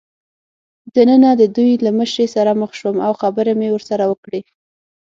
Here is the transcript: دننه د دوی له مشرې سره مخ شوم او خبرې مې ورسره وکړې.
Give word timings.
دننه 0.95 1.31
د 1.41 1.43
دوی 1.55 1.71
له 1.85 1.91
مشرې 1.99 2.27
سره 2.35 2.51
مخ 2.61 2.71
شوم 2.79 2.97
او 3.07 3.11
خبرې 3.21 3.53
مې 3.59 3.69
ورسره 3.71 4.03
وکړې. 4.11 4.41